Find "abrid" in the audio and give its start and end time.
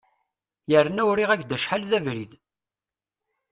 1.97-2.31